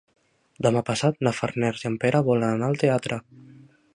[0.65, 3.21] Demà passat na Farners i en Pere volen anar al teatre.